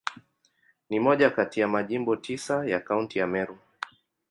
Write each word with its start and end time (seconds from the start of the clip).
Ni 0.89 0.99
moja 0.99 1.29
kati 1.29 1.59
ya 1.59 1.67
Majimbo 1.67 2.15
tisa 2.15 2.65
ya 2.65 2.79
Kaunti 2.79 3.19
ya 3.19 3.27
Meru. 3.27 3.57